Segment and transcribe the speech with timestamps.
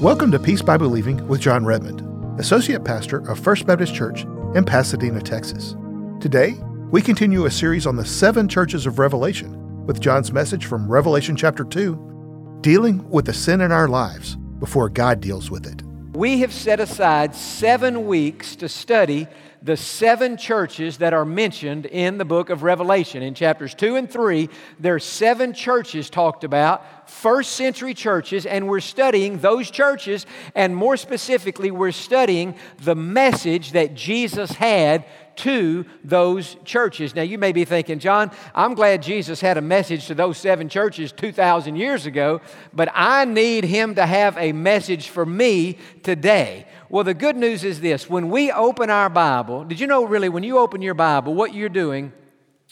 [0.00, 2.00] Welcome to Peace by Believing with Jon Redmond,
[2.40, 4.24] Associate Pastor of First Baptist Church
[4.54, 5.76] in Pasadena, Texas.
[6.20, 6.54] Today,
[6.90, 9.59] we continue a series on the seven churches of Revelation
[9.90, 14.88] with Jon's message from Revelation chapter 2, dealing with the sin in our lives before
[14.88, 15.82] God deals with it.
[16.16, 19.26] We have set aside seven weeks to study
[19.64, 23.20] the seven churches that are mentioned in the book of Revelation.
[23.24, 24.48] In chapters 2 and 3,
[24.78, 30.76] there are seven churches talked about, first century churches, and we're studying those churches, and
[30.76, 35.04] more specifically, we're studying the message that Jesus had
[35.40, 37.14] to those churches.
[37.14, 40.68] Now, you may be thinking, Jon, I'm glad Jesus had a message to those seven
[40.68, 42.40] churches 2,000 years ago,
[42.72, 46.66] but I need him to have a message for me today.
[46.90, 50.28] Well, the good news is this when we open our Bible, did you know really
[50.28, 52.12] when you open your Bible, what you're doing,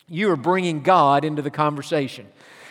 [0.09, 2.27] you are bringing God into the conversation.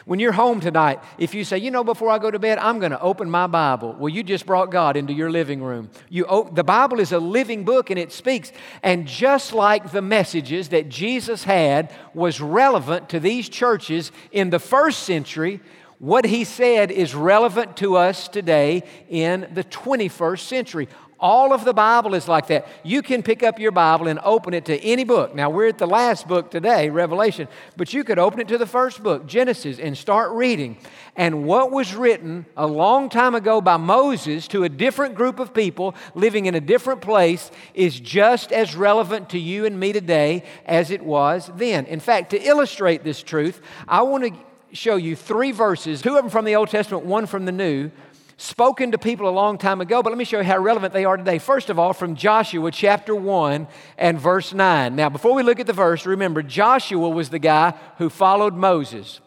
[0.08, 2.80] When you're home tonight, if you say, you know, before I go to bed, I'm
[2.80, 5.90] going to open my Bible, well, you just brought God into your living room.
[6.08, 8.54] You, the Bible is a living book and it speaks.
[8.82, 14.60] And just like the messages that Jesus had was relevant to these churches in the
[14.60, 15.60] first century,
[16.00, 20.88] what he said is relevant to us today in the 21st century.
[21.20, 22.68] All of the Bible is like that.
[22.84, 25.34] You can pick up your Bible and open it to any book.
[25.34, 28.68] Now, we're at the last book today, Revelation, but you could open it to the
[28.68, 30.78] first book, Genesis, and start reading.
[31.16, 35.56] And what was written a long time ago by Moses to a different group of
[35.56, 40.44] people living in a different place is just as relevant to you and me today
[40.68, 41.88] as it was then.
[41.88, 44.34] In fact, to illustrate this truth, I want to
[44.74, 47.90] show you three verses, two of them from the Old Testament, one from the New,
[48.38, 51.06] spoken to people a long time ago, but let me show you how relevant they
[51.06, 51.40] are today.
[51.40, 53.68] First of all, from Joshua chapter 1
[53.98, 54.96] and verse 9.
[54.96, 59.20] Now, before we look at the verse, remember Joshua was the guy who followed Moses.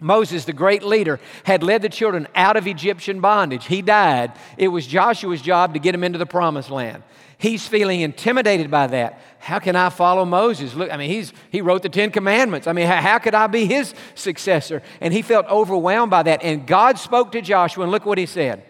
[0.00, 3.66] Moses, the great leader, had led the children out of Egyptian bondage.
[3.66, 4.32] He died.
[4.56, 7.02] It was Joshua's job to get him into the promised land.
[7.40, 9.18] He's feeling intimidated by that.
[9.38, 10.74] How can I follow Moses?
[10.74, 12.66] Look, I mean, he's, he wrote the Ten Commandments.
[12.66, 14.82] I mean, how, how could I be his successor?
[15.00, 16.42] And he felt overwhelmed by that.
[16.42, 18.62] And God spoke to Joshua, and look what he said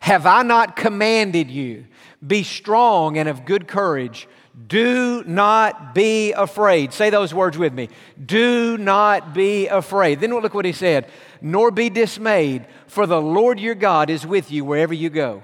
[0.00, 1.86] Have I not commanded you?
[2.24, 4.28] Be strong and of good courage.
[4.68, 6.92] Do not be afraid.
[6.92, 7.88] Say those words with me.
[8.24, 10.20] Do not be afraid.
[10.20, 11.10] Then look what he said.
[11.42, 15.42] Nor be dismayed, for the Lord your God is with you wherever you go.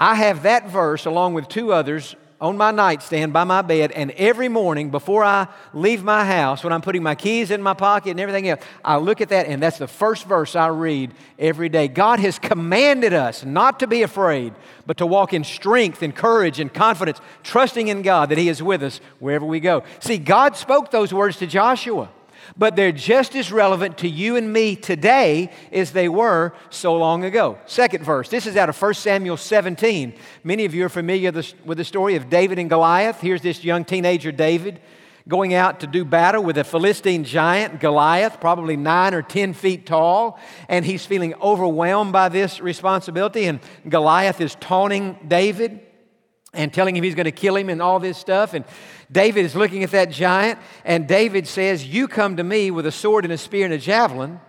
[0.00, 4.12] I have that verse along with two others on my nightstand by my bed, and
[4.12, 8.10] every morning before I leave my house, when I'm putting my keys in my pocket
[8.10, 11.68] and everything else, I look at that, and that's the first verse I read every
[11.68, 11.88] day.
[11.88, 14.54] God has commanded us not to be afraid,
[14.86, 18.62] but to walk in strength and courage and confidence, trusting in God that He is
[18.62, 19.82] with us wherever we go.
[19.98, 22.08] See, God spoke those words to Joshua
[22.56, 27.24] but they're just as relevant to you and me today as they were so long
[27.24, 27.58] ago.
[27.66, 28.28] Second verse.
[28.28, 30.14] This is out of 1 Samuel 17.
[30.44, 31.32] Many of you are familiar
[31.64, 33.20] with the story of David and Goliath.
[33.20, 34.80] Here's this young teenager, David,
[35.28, 39.84] going out to do battle with a Philistine giant, Goliath, probably nine or 10 feet
[39.84, 43.44] tall, and he's feeling overwhelmed by this responsibility.
[43.44, 45.80] And Goliath is taunting David
[46.54, 48.54] and telling him he's going to kill him and all this stuff.
[48.54, 48.64] And
[49.10, 52.92] David is looking at that giant, and David says, You come to me with a
[52.92, 54.40] sword and a spear and a javelin,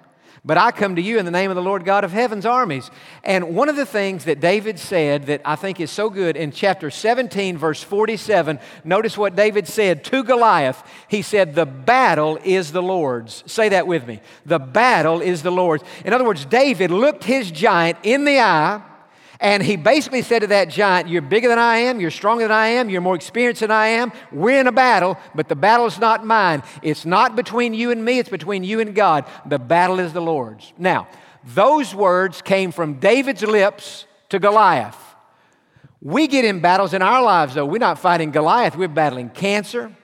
[0.43, 2.89] but I come to you in the name of the Lord God of heaven's armies.
[3.25, 6.51] And one of the things that David said that I think is so good in
[6.51, 10.81] chapter 17, verse 47, notice what David said to Goliath.
[11.09, 13.43] He said, The battle is the Lord's.
[13.51, 14.21] Say that with me.
[14.45, 15.83] The battle is the Lord's.
[16.05, 18.81] In other words, David looked his giant in the eye
[19.41, 22.51] and he basically said to that giant, You're bigger than I am, you're stronger than
[22.51, 24.11] I am, you're more experienced than I am.
[24.31, 26.61] We're in a battle, but the battle is not mine.
[26.81, 29.25] It's not between you and me, it's between you and God.
[29.45, 30.73] The battle is the Lord's.
[30.77, 31.07] Now,
[31.43, 34.97] those words came from David's lips to Goliath.
[36.01, 37.65] We get in battles in our lives, though.
[37.65, 39.95] We're not fighting Goliath, we're battling cancer,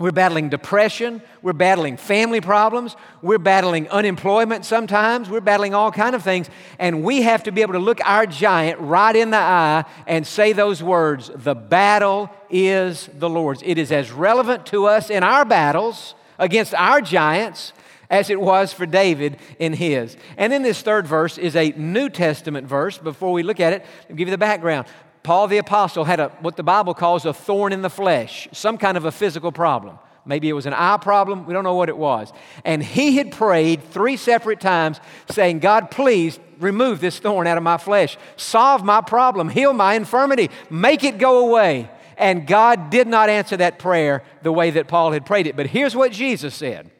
[0.00, 1.20] we're battling depression.
[1.42, 2.96] We're battling family problems.
[3.20, 5.28] We're battling unemployment sometimes.
[5.28, 6.48] We're battling all kind of things.
[6.78, 10.26] And we have to be able to look our giant right in the eye and
[10.26, 13.62] say those words, the battle is the Lord's.
[13.62, 17.74] It is as relevant to us in our battles against our giants
[18.08, 20.16] as it was for David in his.
[20.38, 22.96] And then this third verse is a New Testament verse.
[22.96, 24.86] Before we look at it, I'll give you the background.
[25.22, 28.78] Paul the Apostle had a, what the Bible calls a thorn in the flesh, some
[28.78, 29.98] kind of a physical problem.
[30.24, 31.46] Maybe it was an eye problem.
[31.46, 32.32] We don't know what it was.
[32.64, 35.00] And he had prayed three separate times
[35.30, 38.16] saying, God, please remove this thorn out of my flesh.
[38.36, 39.48] Solve my problem.
[39.48, 40.50] Heal my infirmity.
[40.68, 41.90] Make it go away.
[42.16, 45.56] And God did not answer that prayer the way that Paul had prayed it.
[45.56, 46.90] But here's what Jesus said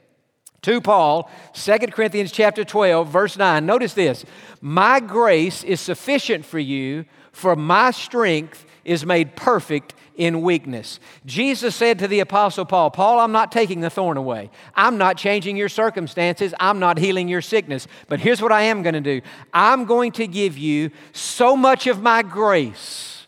[0.63, 3.65] to Paul, 2 Corinthians chapter 12, verse 9.
[3.65, 4.25] Notice this
[4.61, 11.01] My grace is sufficient for you, for my strength is made perfect in weakness.
[11.25, 14.51] Jesus said to the Apostle Paul, Paul, I'm not taking the thorn away.
[14.75, 16.53] I'm not changing your circumstances.
[16.61, 17.87] I'm not healing your sickness.
[18.09, 19.23] But here's what I am going to do
[19.55, 23.20] I'm going to give you so much of my grace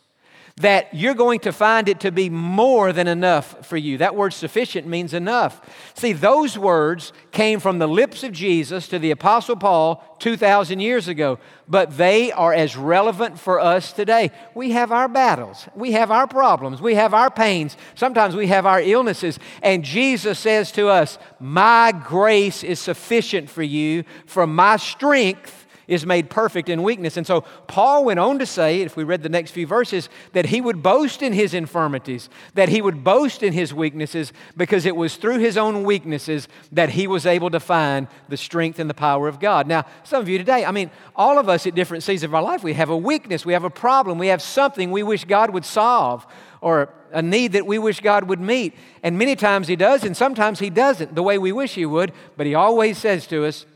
[0.62, 3.99] that you're going to find it to be more than enough for you.
[3.99, 5.61] That word sufficient means enough.
[5.94, 11.09] See, those words came from the lips of Jesus to the Apostle Paul 2,000 years
[11.09, 11.38] ago,
[11.69, 14.31] but they are as relevant for us today.
[14.55, 18.64] We have our battles, we have our problems, we have our pains, sometimes we have
[18.64, 24.76] our illnesses, and Jesus says to us, My grace is sufficient for you, for my
[24.76, 27.17] strength is made perfect in weakness.
[27.17, 30.46] And so Paul went on to say, if we read the next few verses, that
[30.46, 34.96] he would boast in his infirmities, that he would boast in his weaknesses, because it
[34.96, 38.94] was through his own weaknesses that he was able to find the strength and the
[38.94, 39.67] power of God.
[39.67, 42.43] Now, some of you today, I mean, all of us at different seasons of our
[42.43, 45.50] life, we have a weakness, we have a problem, we have something we wish God
[45.50, 46.26] would solve
[46.61, 48.75] or a need that we wish God would meet.
[49.02, 52.12] And many times He does, and sometimes He doesn't the way we wish He would,
[52.37, 53.67] but He always says to us,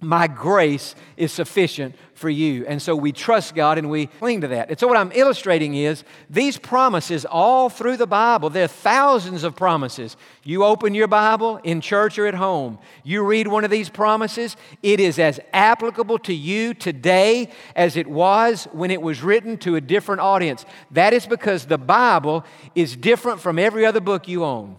[0.00, 2.66] my grace is sufficient for you.
[2.66, 4.68] And so we trust God and we cling to that.
[4.68, 9.42] And so, what I'm illustrating is these promises all through the Bible, there are thousands
[9.42, 10.18] of promises.
[10.44, 14.56] You open your Bible in church or at home, you read one of these promises,
[14.82, 19.76] it is as applicable to you today as it was when it was written to
[19.76, 20.66] a different audience.
[20.90, 22.44] That is because the Bible
[22.74, 24.76] is different from every other book you own.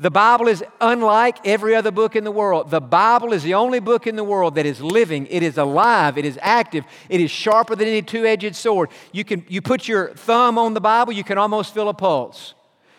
[0.00, 2.70] The Bible is unlike every other book in the world.
[2.70, 6.16] The Bible is the only book in the world that is living, it is alive,
[6.16, 8.90] it is active, it is sharper than any two edged sword.
[9.10, 12.54] You, can, you put your thumb on the Bible, you can almost feel a pulse.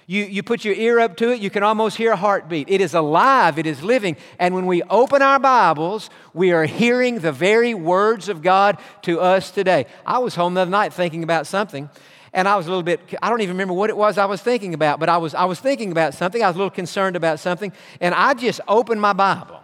[0.07, 2.69] You, you put your ear up to it, you can almost hear a heartbeat.
[2.69, 4.17] It is alive, it is living.
[4.37, 9.21] And when we open our Bibles, we are hearing the very words of God to
[9.21, 9.85] us today.
[10.05, 11.89] I was home the other night thinking about something
[12.33, 14.41] and I was a little bit, I don't even remember what it was I was
[14.41, 16.43] thinking about, but I was, I was thinking about something.
[16.43, 19.59] I was a little concerned about something, and I just opened my Bible,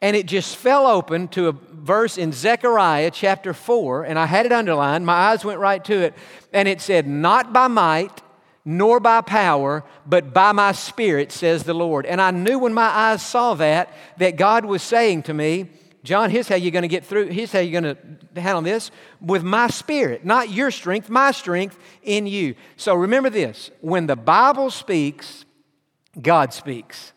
[0.00, 4.46] and it just fell open to a verse in Zechariah chapter 4, and I had
[4.46, 5.06] it underlined.
[5.06, 6.14] My eyes went right to it,
[6.52, 8.22] and it said, Not by might,
[8.64, 12.06] nor by power, but by my spirit, says the Lord.
[12.06, 15.68] And I knew when my eyes saw that, that God was saying to me,
[16.04, 17.28] Jon, here's how you're going to get through.
[17.28, 17.96] Here's how you're going
[18.34, 18.90] to handle this
[19.22, 22.54] with my spirit, not your strength, my strength in you.
[22.76, 25.46] So remember this when the Bible speaks,
[26.20, 27.13] God speaks.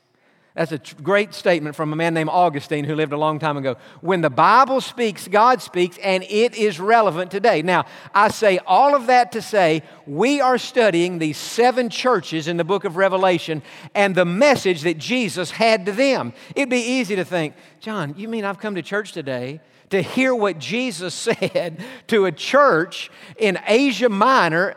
[0.57, 3.75] That's a great statement from a man named Augustine who lived a long time ago.
[4.01, 7.61] When the Bible speaks, God speaks, and it is relevant today.
[7.61, 12.57] Now, I say all of that to say we are studying these seven churches in
[12.57, 13.61] the book of Revelation
[13.93, 16.33] and the message that Jesus had to them.
[16.55, 19.61] It'd be easy to think, Jon, you mean I've come to church today
[19.91, 24.75] to hear what Jesus said to a church in Asia Minor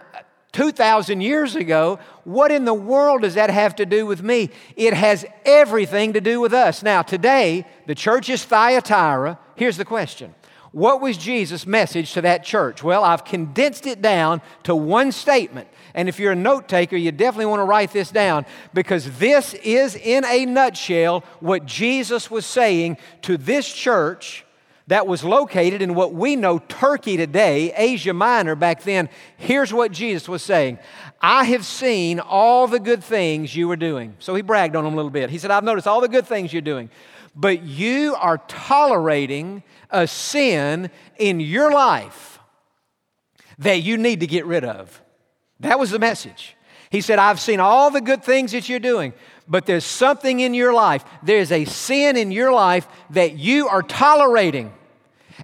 [0.53, 4.51] 2,000 years ago, what in the world does that have to do with me?
[4.77, 6.83] It has everything to do with us.
[6.83, 9.39] Now, today, the church is Thyatira.
[9.55, 10.35] Here's the question
[10.73, 12.83] What was Jesus' message to that church?
[12.83, 15.69] Well, I've condensed it down to one statement.
[15.95, 18.45] And if you're a note taker, you definitely want to write this down
[18.75, 24.45] because this is, in a nutshell, what Jesus was saying to this church
[24.91, 29.09] that was located in what we know Turkey today, Asia Minor back then.
[29.37, 30.81] Here's what Jesus was saying
[31.21, 34.17] I have seen all the good things you were doing.
[34.19, 35.31] So he bragged on them a little bit.
[35.31, 36.91] He said, I've noticed all the good things you're doing,
[37.37, 42.41] but you are tolerating a sin in your life
[43.59, 45.01] that you need to get rid of.
[45.61, 46.57] That was the message.
[46.91, 49.13] He said, I've seen all the good things that you're doing,
[49.47, 51.05] but there's something in your life.
[51.23, 54.73] There's a sin in your life that you are tolerating.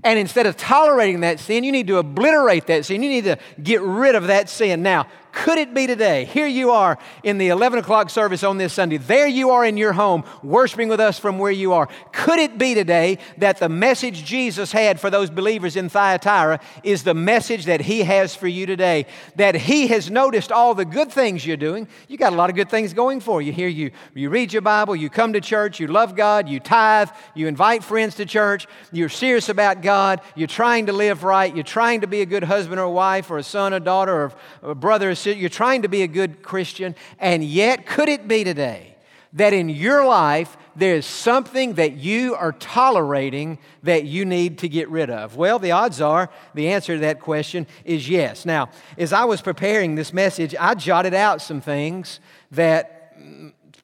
[0.03, 3.03] And instead of tolerating that sin, you need to obliterate that sin.
[3.03, 4.83] You need to get rid of that sin.
[4.83, 6.25] Now, could it be today?
[6.25, 8.97] Here you are in the 11 o'clock service on this Sunday.
[8.97, 11.91] There you are in your home, worshiping with us from where you are.
[12.11, 17.03] Could it be today that the message Jesus had for those believers in Thyatira is
[17.03, 19.05] the message that He has for you today?
[19.37, 21.87] That He has noticed all the good things you're doing.
[22.09, 23.53] You got a lot of good things going for you.
[23.53, 27.11] Here you, you read your Bible, you come to church, you love God, you tithe,
[27.35, 31.63] you invite friends to church, you're serious about God, you're trying to live right, you're
[31.63, 34.75] trying to be a good husband or wife or a son or daughter or a
[34.75, 38.97] brother or you're trying to be a good Christian, and yet could it be today
[39.33, 44.89] that in your life there's something that you are tolerating that you need to get
[44.89, 45.37] rid of?
[45.37, 48.45] Well, the odds are the answer to that question is yes.
[48.45, 52.93] Now, as I was preparing this message, I jotted out some things that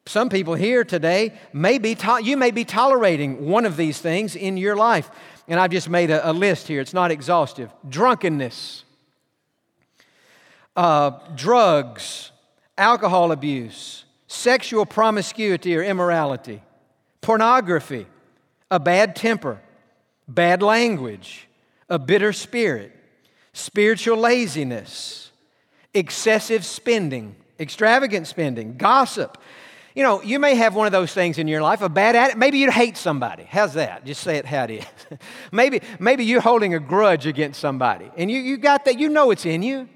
[0.05, 4.35] some people here today may be to- you may be tolerating one of these things
[4.35, 5.09] in your life.
[5.47, 6.81] And I've just made a, a list here.
[6.81, 7.73] It's not exhaustive.
[7.87, 8.83] Drunkenness,
[10.75, 12.31] uh, drugs,
[12.77, 16.61] alcohol abuse, sexual promiscuity or immorality,
[17.21, 18.07] pornography,
[18.71, 19.61] a bad temper,
[20.27, 21.47] bad language,
[21.89, 22.91] a bitter spirit,
[23.53, 25.31] spiritual laziness,
[25.93, 29.37] excessive spending, extravagant spending, gossip.
[29.93, 32.39] You know, you may have one of those things in your life, a bad attitude.
[32.39, 33.43] Maybe you hate somebody.
[33.43, 34.03] How's that?
[34.05, 34.85] Just say it how it is.
[35.51, 39.29] maybe, maybe you're holding a grudge against somebody, and you, you got that, you know
[39.29, 39.87] it's in you.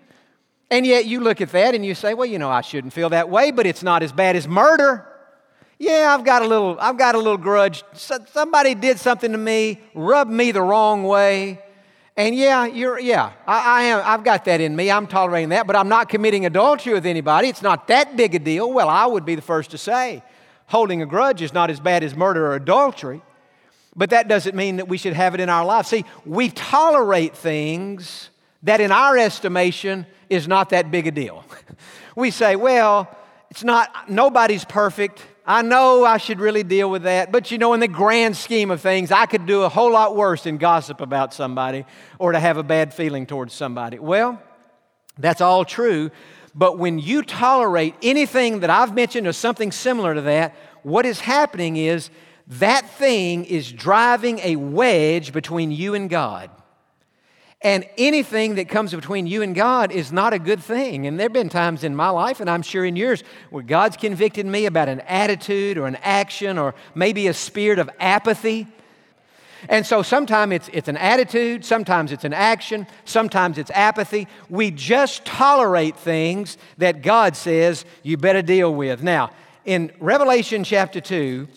[0.69, 3.09] And yet you look at that and you say, well, you know, I shouldn't feel
[3.09, 5.05] that way, but it's not as bad as murder.
[5.79, 7.83] Yeah, I've got a little, I've got a little grudge.
[7.93, 11.61] Somebody did something to me, rubbed me the wrong way.
[12.17, 14.89] And yeah, you're, yeah, I, I am, I've got that in me.
[14.89, 17.47] I'm tolerating that, but I'm not committing adultery with anybody.
[17.47, 18.73] It's not that big a deal.
[18.73, 20.23] Well, I would be the first to say
[20.65, 23.21] holding a grudge is not as bad as murder or adultery,
[23.95, 25.87] but that doesn't mean that we should have it in our lives.
[25.87, 28.29] See, we tolerate things
[28.63, 31.43] that in our estimation is not that big a deal.
[32.15, 33.15] we say, well,
[33.49, 35.23] it's not, nobody's perfect.
[35.45, 38.69] I know I should really deal with that, but you know, in the grand scheme
[38.69, 41.85] of things, I could do a whole lot worse than gossip about somebody
[42.19, 43.99] or to have a bad feeling towards somebody.
[43.99, 44.41] Well,
[45.17, 46.11] that's all true,
[46.53, 51.19] but when you tolerate anything that I've mentioned or something similar to that, what is
[51.19, 52.09] happening is
[52.47, 56.49] that thing is driving a wedge between you and God.
[57.61, 61.07] And anything that comes between you and God is not a good thing.
[61.07, 63.97] And there have been times in my life, and I'm sure in yours, where God's
[63.97, 68.67] convicted me about an attitude or an action or maybe a spirit of apathy.
[69.69, 74.27] And so sometimes it's, it's an attitude, sometimes it's an action, sometimes it's apathy.
[74.49, 79.01] We just tolerate things that God says you better deal with.
[79.01, 79.31] Now,
[79.65, 81.47] in Revelation chapter 2,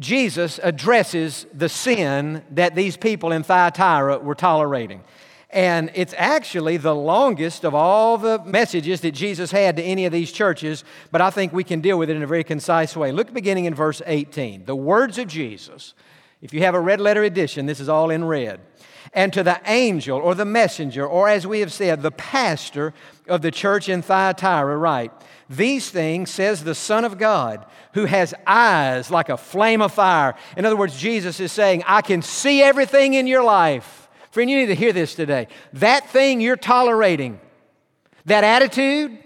[0.00, 5.02] Jesus addresses the sin that these people in Thyatira were tolerating.
[5.50, 10.12] And it's actually the longest of all the messages that Jesus had to any of
[10.12, 13.12] these churches, but I think we can deal with it in a very concise way.
[13.12, 14.64] Look beginning in verse 18.
[14.64, 15.94] The words of Jesus.
[16.42, 18.60] If you have a red letter edition, this is all in red.
[19.12, 22.94] And to the angel or the messenger, or as we have said, the pastor
[23.26, 25.12] of the church in Thyatira, write,
[25.48, 30.34] These things says the Son of God, who has eyes like a flame of fire.
[30.56, 34.08] In other words, Jesus is saying, I can see everything in your life.
[34.30, 35.48] Friend, you need to hear this today.
[35.72, 37.40] That thing you're tolerating,
[38.26, 39.18] that attitude,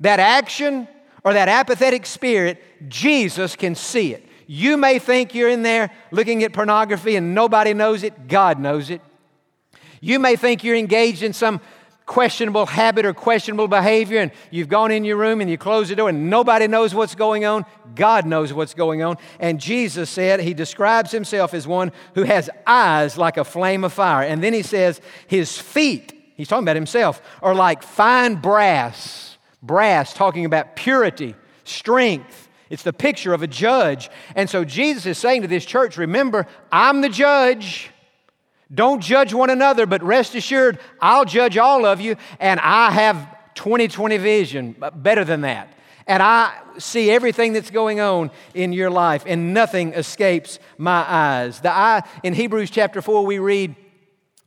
[0.00, 0.88] that action,
[1.24, 4.26] or that apathetic spirit, Jesus can see it.
[4.54, 8.90] You may think you're in there looking at pornography and nobody knows it, God knows
[8.90, 9.00] it.
[10.02, 11.58] You may think you're engaged in some
[12.04, 15.96] questionable habit or questionable behavior, and you've gone in your room and you close the
[15.96, 19.16] door and nobody knows what's going on, God knows what's going on.
[19.40, 23.94] And Jesus said, He describes Himself as one who has eyes like a flame of
[23.94, 24.22] fire.
[24.22, 29.38] And then He says, His feet, He's talking about Himself, are like fine brass.
[29.62, 32.50] Brass, talking about purity, strength.
[32.72, 34.08] It's the picture of a judge.
[34.34, 37.90] And so Jesus is saying to this church, Remember, I'm the judge.
[38.72, 43.28] Don't judge one another, but rest assured, I'll judge all of you, and I have
[43.56, 45.70] 2020 vision, uh, better than that.
[46.06, 51.60] And I see everything that's going on in your life, and nothing escapes my eyes.
[51.60, 53.76] The eye, in Hebrews chapter 4, we read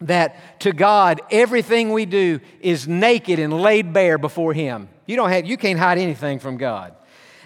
[0.02, 4.90] that to God, everything we do is naked and laid bare before Him.
[5.06, 6.96] You, don't have, you can't hide anything from God.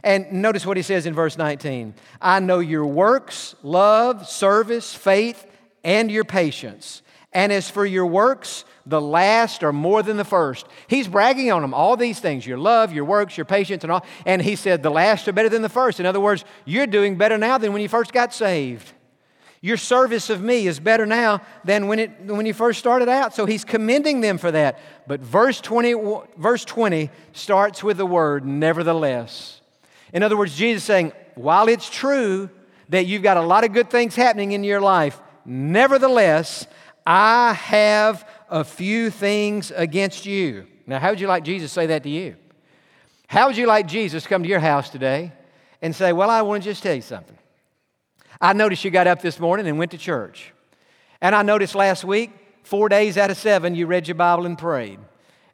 [0.03, 5.45] And notice what he says in verse 19 I know your works, love, service, faith,
[5.83, 7.01] and your patience.
[7.31, 10.65] And as for your works, the last are more than the first.
[10.87, 14.05] He's bragging on them, all these things your love, your works, your patience, and all.
[14.25, 15.99] And he said, the last are better than the first.
[15.99, 18.91] In other words, you're doing better now than when you first got saved.
[19.61, 23.35] Your service of me is better now than when, it, when you first started out.
[23.35, 24.79] So he's commending them for that.
[25.05, 25.95] But verse 20,
[26.37, 29.58] verse 20 starts with the word nevertheless.
[30.13, 32.49] In other words, Jesus saying, while it's true
[32.89, 35.19] that you've got a lot of good things happening in your life,
[35.51, 36.67] Nevertheless,
[37.07, 40.67] I have a few things against you.
[40.85, 42.35] Now, how would you like Jesus say that to you?
[43.27, 45.31] How would you like Jesus come to your house today
[45.81, 47.37] and say, Well, I want to just tell you something.
[48.39, 50.53] I noticed you got up this morning and went to church.
[51.19, 52.29] And I noticed last week,
[52.61, 54.99] four days out of seven, you read your Bible and prayed.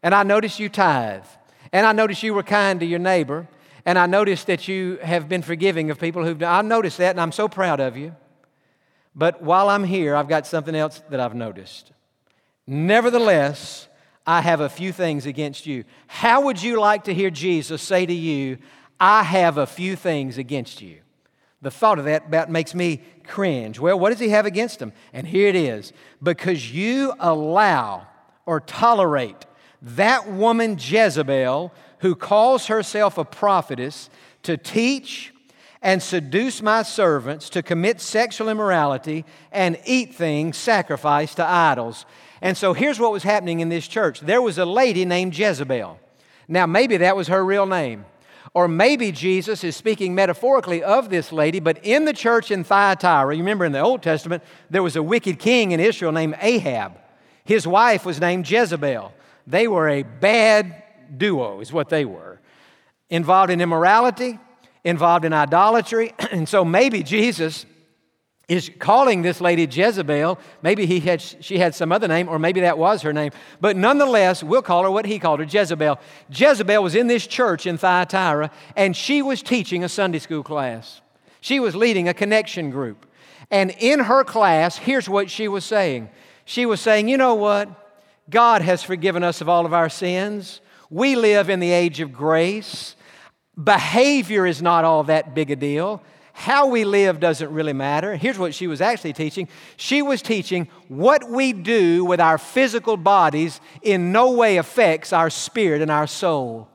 [0.04, 1.24] And I noticed you tithe.
[1.72, 3.48] And I noticed you were kind to your neighbor.
[3.86, 6.66] And I noticed that you have been forgiving of people who've done.
[6.66, 8.16] I noticed that, and I'm so proud of you.
[9.16, 11.92] But while I'm here, I've got something else that I've noticed.
[12.68, 13.88] Nevertheless,
[14.26, 15.84] I have a few things against you.
[16.08, 18.58] How would you like to hear Jesus say to you,
[19.00, 21.00] I have a few things against you?
[21.62, 23.80] The thought of that about makes me cringe.
[23.80, 24.94] Well, what does he have against them?
[25.14, 28.08] And here it is because you allow
[28.46, 29.46] or tolerate
[29.82, 34.10] that woman Jezebel, who calls herself a prophetess,
[34.44, 35.34] to teach
[35.82, 42.06] and seduce my servants to commit sexual immorality and eat things sacrificed to idols.
[42.42, 46.00] And so here's what was happening in this church there was a lady named Jezebel.
[46.48, 48.06] Now, maybe that was her real name.
[48.56, 53.36] Or maybe Jesus is speaking metaphorically of this lady, but in the church in Thyatira,
[53.36, 56.94] you remember in the Old Testament, there was a wicked king in Israel named Ahab.
[57.44, 59.14] His wife was named Jezebel.
[59.46, 60.85] They were a bad
[61.18, 62.40] duo, is what they were.
[63.10, 64.40] Involved in immorality,
[64.84, 66.14] involved in idolatry.
[66.32, 67.66] And so maybe Jesus
[68.48, 70.38] is calling this lady Jezebel.
[70.62, 73.32] Maybe he had, she had some other name, or maybe that was her name.
[73.60, 76.00] But nonetheless, we'll call her what he called her Jezebel.
[76.30, 81.02] Jezebel was in this church in Thyatira, and she was teaching a Sunday school class.
[81.42, 83.06] She was leading a connection group.
[83.52, 86.10] And in her class, here's what she was saying
[86.46, 87.70] She was saying, You know what?
[88.30, 90.62] God has forgiven us of all of our sins.
[90.96, 92.96] We live in the age of grace.
[93.62, 96.02] Behavior is not all that big a deal.
[96.32, 98.16] How we live doesn't really matter.
[98.16, 102.96] Here's what she was actually teaching she was teaching what we do with our physical
[102.96, 106.70] bodies in no way affects our spirit and our soul.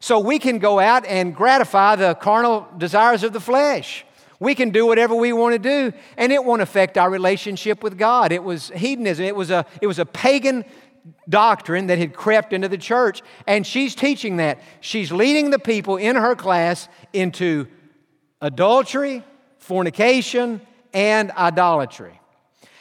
[0.00, 4.04] So we can go out and gratify the carnal desires of the flesh.
[4.38, 7.96] We can do whatever we want to do, and it won't affect our relationship with
[7.96, 8.32] God.
[8.32, 10.66] It was hedonism, it was a, it was a pagan
[11.28, 14.60] doctrine that had crept into the church, and she's teaching that.
[14.80, 17.66] She's leading the people in her class into
[18.40, 19.24] adultery,
[19.58, 20.60] fornication,
[20.92, 22.20] and idolatry.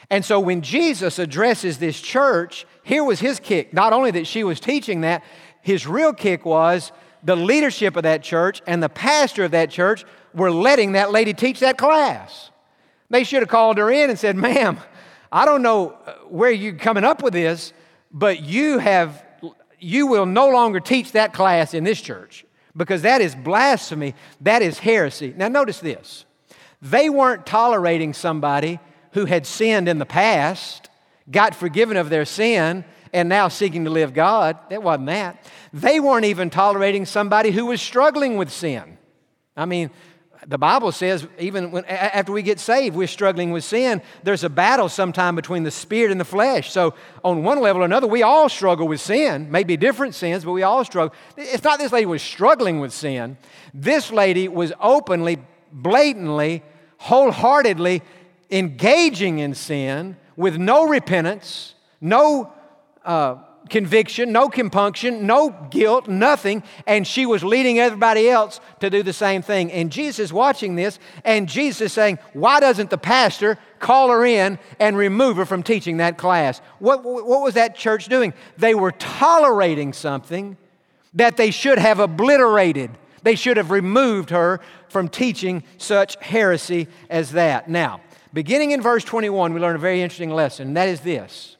[0.10, 3.74] And so when Jesus addresses this church, here was his kick.
[3.74, 5.24] Not only that she was teaching that,
[5.62, 6.92] his real kick was
[7.24, 11.34] the leadership of that church and the pastor of that church were letting that lady
[11.34, 12.52] teach that class.
[13.10, 14.80] They should have called her in and said, Ma'am,
[15.32, 17.74] I don't know uh, where you're coming up with this,
[18.16, 19.24] but you have
[19.78, 24.62] you will no longer teach that class in this church because that is blasphemy, that
[24.62, 25.34] is heresy.
[25.36, 26.26] Now, notice this
[26.82, 28.80] they weren't tolerating somebody
[29.12, 30.90] who had sinned in the past,
[31.30, 34.58] got forgiven of their sin, and now seeking to live God.
[34.70, 35.46] That wasn't that.
[35.74, 38.98] They weren't even tolerating somebody who was struggling with sin.
[39.56, 39.90] I mean,
[40.48, 44.02] the Bible says even when, after we get saved, we're struggling with sin.
[44.24, 46.72] There's a battle sometime between the spirit and the flesh.
[46.72, 49.50] So, on one level or another, we all struggle with sin.
[49.50, 51.16] Maybe different sins, but we all struggle.
[51.36, 53.38] It's not this lady was struggling with sin.
[53.74, 55.40] This lady was openly,
[55.72, 56.64] blatantly,
[56.98, 58.04] wholeheartedly
[58.52, 62.54] engaging in sin with no repentance, no
[63.04, 63.38] uh,
[63.70, 66.64] conviction, no compunction, no guilt, nothing.
[66.86, 69.72] And she was leading everybody else to do the same thing.
[69.72, 74.98] And Jesus watching this, and Jesus saying, Why doesn't the pastor call her in and
[74.98, 76.60] remove her from teaching that class?
[76.80, 78.34] What, what was that church doing?
[78.58, 80.58] They were tolerating something
[81.14, 82.92] that they should have obliterated.
[83.24, 87.68] They should have removed her from teaching such heresy as that.
[87.68, 88.02] Now,
[88.34, 91.55] beginning in verse 21, we learn a very interesting lesson, and that is this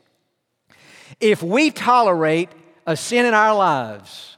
[1.20, 2.50] if we tolerate
[2.86, 4.38] a sin in our lives,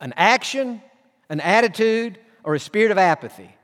[0.00, 0.80] an action,
[1.28, 3.54] an attitude, or a spirit of apathy,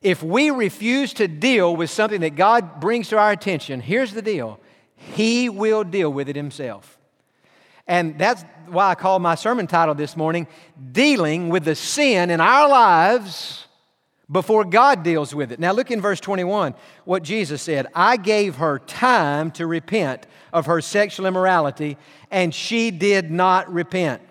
[0.00, 4.22] if we refuse to deal with something that God brings to our attention, here's the
[4.22, 4.60] deal
[4.96, 6.98] He will deal with it Himself.
[7.86, 10.46] And that's why I called my sermon title this morning
[10.92, 13.67] Dealing with the Sin in Our Lives
[14.30, 15.58] before God deals with it.
[15.58, 20.66] Now, look in verse 21 what Jesus said I gave her time to repent of
[20.66, 21.96] her sexual immorality,
[22.30, 24.22] and she did not repent.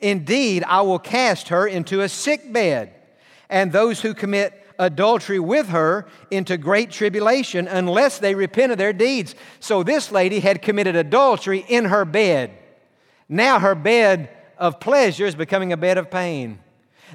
[0.00, 2.92] Indeed, I will cast her into a sick bed,
[3.48, 8.92] and those who commit adultery with her into great tribulation unless they repent of their
[8.92, 9.34] deeds.
[9.60, 12.50] So, this lady had committed adultery in her bed.
[13.28, 16.58] Now, her bed of pleasure is becoming a bed of pain.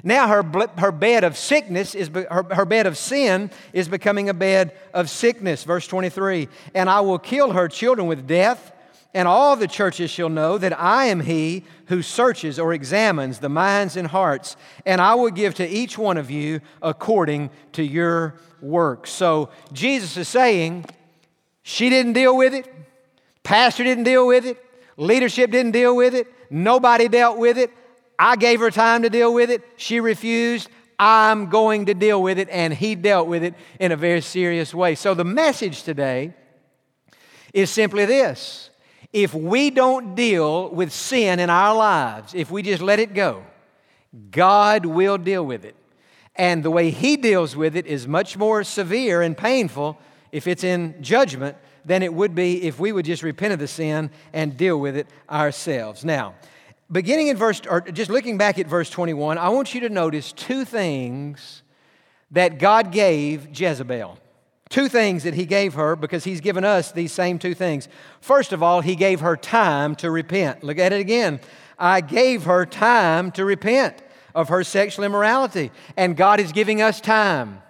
[0.02, 4.34] Now her, her bed of sickness is her, her bed of sin is becoming a
[4.34, 5.64] bed of sickness.
[5.64, 8.72] Verse 23 And I will kill her children with death,
[9.14, 13.48] and all the churches shall know that I am he who searches or examines the
[13.48, 14.56] minds and hearts,
[14.86, 19.10] and I will give to each one of you according to your works.
[19.10, 20.84] So Jesus is saying,
[21.62, 22.72] she didn't deal with it,
[23.42, 24.62] pastor didn't deal with it,
[24.96, 27.70] leadership didn't deal with it, nobody dealt with it.
[28.18, 29.62] I gave her time to deal with it.
[29.76, 30.68] She refused.
[30.98, 32.48] I'm going to deal with it.
[32.50, 34.94] And he dealt with it in a very serious way.
[34.94, 36.34] So the message today
[37.54, 38.70] is simply this
[39.12, 43.44] if we don't deal with sin in our lives, if we just let it go,
[44.30, 45.76] God will deal with it.
[46.36, 49.98] And the way He deals with it is much more severe and painful
[50.30, 53.66] if it's in judgment than it would be if we would just repent of the
[53.66, 56.04] sin and deal with it ourselves.
[56.04, 56.34] Now,
[56.90, 60.32] beginning in verse, or just looking back at verse 21, I want you to notice
[60.32, 61.62] two things
[62.30, 64.18] that God gave Jezebel.
[64.68, 67.88] Two things that he gave her because he's given us these same two things.
[68.20, 70.62] First of all, he gave her time to repent.
[70.62, 71.40] Look at it again.
[71.78, 74.02] I gave her time to repent
[74.34, 77.62] of her sexual immorality, and God is giving us time.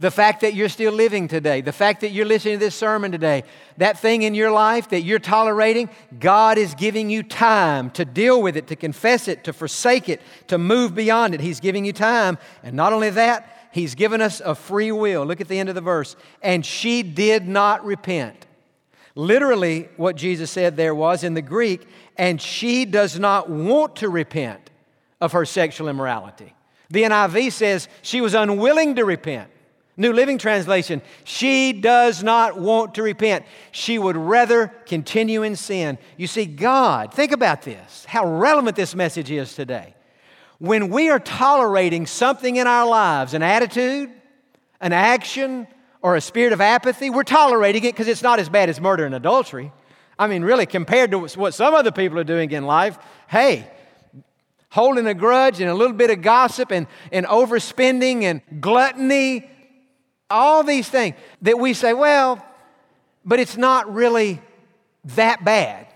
[0.00, 3.12] The fact that you're still living today, the fact that you're listening to this sermon
[3.12, 3.44] today,
[3.76, 8.42] that thing in your life that you're tolerating, God is giving you time to deal
[8.42, 11.40] with it, to confess it, to forsake it, to move beyond it.
[11.40, 12.38] He's giving you time.
[12.62, 15.24] And not only that, He's given us a free will.
[15.24, 16.14] Look at the end of the verse.
[16.42, 18.46] And she did not repent.
[19.14, 24.08] Literally, what Jesus said there was in the Greek, and she does not want to
[24.08, 24.70] repent
[25.20, 26.54] of her sexual immorality.
[26.90, 29.50] The NIV says she was unwilling to repent.
[29.96, 33.44] New Living Translation, she does not want to repent.
[33.72, 35.98] She would rather continue in sin.
[36.16, 39.94] You see, God, think about this, how relevant this message is today.
[40.58, 44.10] When we are tolerating something in our lives, an attitude,
[44.80, 45.66] an action,
[46.00, 49.04] or a spirit of apathy, we're tolerating it because it's not as bad as murder
[49.04, 49.72] and adultery.
[50.18, 53.66] I mean, really, compared to what some other people are doing in life, hey,
[54.70, 59.50] holding a grudge and a little bit of gossip and, and overspending and gluttony
[60.32, 62.44] all these things that we say, well,
[63.24, 64.40] but it's not really
[65.04, 65.86] that bad.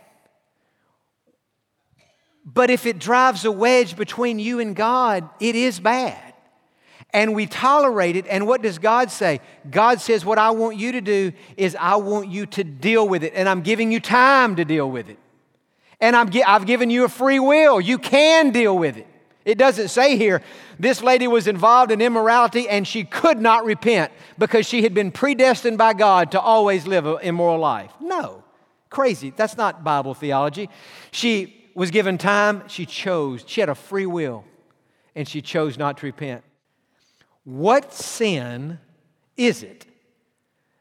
[2.45, 6.23] But if it drives a wedge between you and God, it is bad.
[7.13, 8.27] And we tolerate it.
[8.29, 9.41] And what does God say?
[9.69, 13.25] God says, What I want you to do is I want you to deal with
[13.25, 13.33] it.
[13.35, 15.19] And I'm giving you time to deal with it.
[16.01, 17.81] And i have given you a free will.
[17.81, 19.07] You can deal with it.
[19.47, 20.43] It doesn't say here,
[20.77, 25.13] this lady was involved in immorality and she could not repent because she had been
[25.13, 27.93] predestined by God to always live an immoral life.
[28.01, 28.43] No,
[28.91, 29.33] crazy.
[29.37, 30.69] That's not Bible theology.
[31.13, 33.45] She was given time, she chose.
[33.47, 34.45] She had a free will
[35.15, 36.43] and she chose not to repent.
[37.45, 38.81] What sin
[39.37, 39.87] is it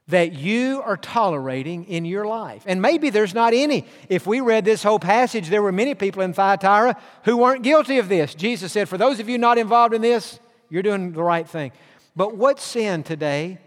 [0.07, 2.63] that you are tolerating in your life.
[2.67, 3.87] And maybe there's not any.
[4.07, 7.97] If we read this whole passage, there were many people in Thyatira who weren't guilty
[7.97, 8.35] of this.
[8.35, 10.39] Jesus said, For those of you not involved in this,
[10.69, 11.71] you're doing the right thing.
[12.15, 13.57] But what sin today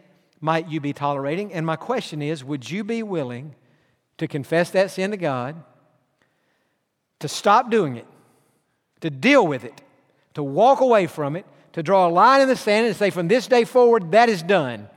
[0.40, 1.52] might you be tolerating?
[1.52, 3.56] And my question is would you be willing
[4.18, 5.56] to confess that sin to God,
[7.18, 8.06] to stop doing it,
[9.00, 9.80] to deal with it,
[10.34, 13.26] to walk away from it, to draw a line in the sand and say, From
[13.26, 14.88] this day forward, that is done?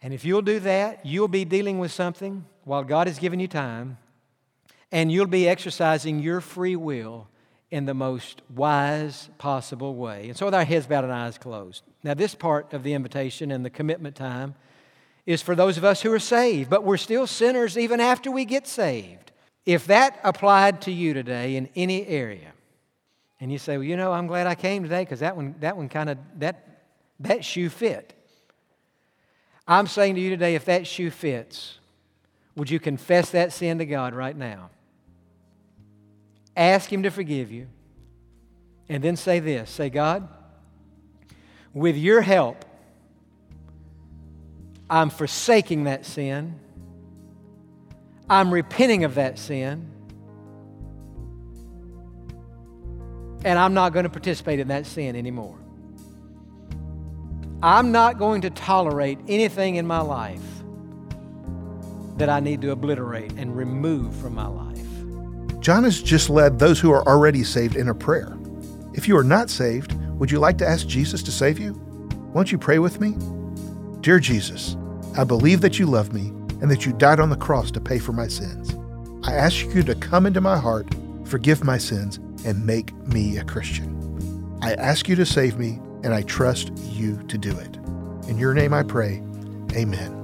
[0.00, 3.48] And if you'll do that, you'll be dealing with something while God has given you
[3.48, 3.98] time,
[4.92, 7.28] and you'll be exercising your free will
[7.70, 10.28] in the most wise possible way.
[10.28, 11.82] And so, with our heads bowed and eyes closed.
[12.02, 14.54] Now, this part of the invitation and the commitment time
[15.26, 18.44] is for those of us who are saved, but we're still sinners even after we
[18.44, 19.32] get saved.
[19.66, 22.52] If that applied to you today in any area,
[23.40, 25.76] and you say, well, you know, I'm glad I came today because that one, that
[25.76, 26.84] one kind of, that,
[27.20, 28.14] that shoe fit.
[29.68, 31.78] I'm saying to you today, if that shoe fits,
[32.56, 34.70] would you confess that sin to God right now?
[36.56, 37.68] Ask Him to forgive you.
[38.88, 40.26] And then say this say, God,
[41.74, 42.64] with your help,
[44.88, 46.58] I'm forsaking that sin.
[48.30, 49.90] I'm repenting of that sin.
[53.44, 55.57] And I'm not going to participate in that sin anymore.
[57.62, 60.40] I'm not going to tolerate anything in my life
[62.16, 65.60] that I need to obliterate and remove from my life.
[65.60, 68.38] Jon has just led those who are already saved in a prayer.
[68.94, 71.72] If you are not saved, would you like to ask Jesus to save you?
[72.32, 73.16] Won't you pray with me?
[74.02, 74.76] Dear Jesus,
[75.16, 76.28] I believe that you love me
[76.60, 78.76] and that you died on the cross to pay for my sins.
[79.24, 80.86] I ask you to come into my heart,
[81.24, 84.58] forgive my sins, and make me a Christian.
[84.62, 87.76] I ask you to save me and I trust you to do it.
[88.28, 89.22] In your name I pray,
[89.72, 90.14] amen.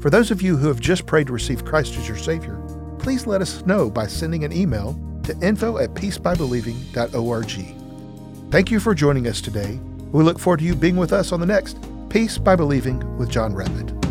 [0.00, 2.60] For those of you who have just prayed to receive Christ as your Savior,
[2.98, 8.50] please let us know by sending an email to info at peacebybelieving.org.
[8.50, 9.80] Thank you for joining us today.
[10.12, 11.78] We look forward to you being with us on the next
[12.10, 14.03] Peace by Believing with Jon Redmond.